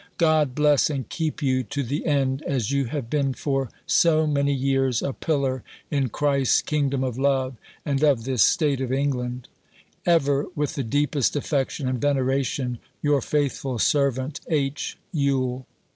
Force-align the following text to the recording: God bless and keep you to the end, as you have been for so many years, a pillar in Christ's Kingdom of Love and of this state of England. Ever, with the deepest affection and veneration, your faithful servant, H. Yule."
God 0.17 0.55
bless 0.55 0.89
and 0.89 1.07
keep 1.07 1.43
you 1.43 1.61
to 1.65 1.83
the 1.83 2.07
end, 2.07 2.41
as 2.47 2.71
you 2.71 2.85
have 2.85 3.07
been 3.07 3.35
for 3.35 3.69
so 3.85 4.25
many 4.25 4.51
years, 4.51 5.03
a 5.03 5.13
pillar 5.13 5.61
in 5.91 6.09
Christ's 6.09 6.63
Kingdom 6.63 7.03
of 7.03 7.19
Love 7.19 7.55
and 7.85 8.01
of 8.01 8.23
this 8.23 8.41
state 8.41 8.81
of 8.81 8.91
England. 8.91 9.47
Ever, 10.03 10.47
with 10.55 10.73
the 10.73 10.81
deepest 10.83 11.35
affection 11.35 11.87
and 11.87 12.01
veneration, 12.01 12.79
your 13.03 13.21
faithful 13.21 13.77
servant, 13.77 14.41
H. 14.49 14.97
Yule." 15.13 15.67